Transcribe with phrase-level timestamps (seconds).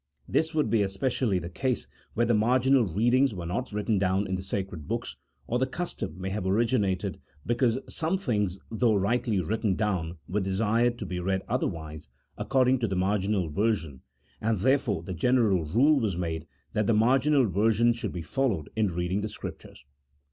[0.27, 4.33] This would be especially the case where the marginal readings were not written down in
[4.33, 9.39] the sacred books: or the custom may have originated be cause some things though rightly
[9.41, 14.01] written down were desired to be read otherwise according to the marginal version,
[14.41, 18.71] and therefore the general rule was made that the marginal ver sion should be followed
[18.75, 19.85] in reading the Scriptures.